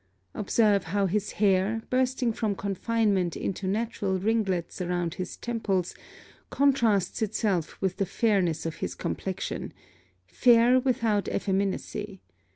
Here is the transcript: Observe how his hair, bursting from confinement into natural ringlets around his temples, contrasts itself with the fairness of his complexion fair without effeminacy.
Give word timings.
Observe 0.33 0.85
how 0.85 1.05
his 1.05 1.33
hair, 1.33 1.83
bursting 1.91 2.33
from 2.33 2.55
confinement 2.55 3.37
into 3.37 3.67
natural 3.67 4.17
ringlets 4.17 4.81
around 4.81 5.13
his 5.13 5.37
temples, 5.37 5.93
contrasts 6.49 7.21
itself 7.21 7.79
with 7.81 7.97
the 7.97 8.05
fairness 8.07 8.65
of 8.65 8.77
his 8.77 8.95
complexion 8.95 9.71
fair 10.25 10.79
without 10.79 11.27
effeminacy. 11.27 12.19